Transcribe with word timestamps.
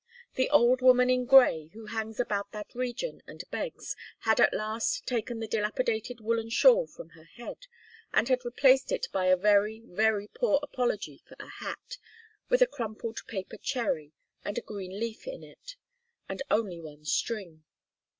The 0.33 0.49
old 0.49 0.81
woman 0.81 1.11
in 1.11 1.25
grey, 1.25 1.67
who 1.75 1.85
hangs 1.85 2.19
about 2.19 2.53
that 2.53 2.73
region 2.73 3.21
and 3.27 3.43
begs, 3.51 3.95
had 4.21 4.41
at 4.41 4.51
last 4.51 5.05
taken 5.05 5.39
the 5.39 5.47
dilapidated 5.47 6.19
woollen 6.19 6.49
shawl 6.49 6.87
from 6.87 7.09
her 7.09 7.25
head, 7.25 7.67
and 8.11 8.27
had 8.27 8.43
replaced 8.43 8.91
it 8.91 9.05
by 9.11 9.27
a 9.27 9.37
very, 9.37 9.79
very 9.85 10.27
poor 10.27 10.57
apology 10.63 11.21
for 11.27 11.35
a 11.39 11.47
hat, 11.49 11.99
with 12.49 12.63
a 12.63 12.65
crumpled 12.65 13.19
paper 13.27 13.57
cherry 13.57 14.11
and 14.43 14.57
a 14.57 14.61
green 14.61 14.99
leaf 14.99 15.27
in 15.27 15.43
it, 15.43 15.75
and 16.27 16.41
only 16.49 16.79
one 16.79 17.05
string. 17.05 17.63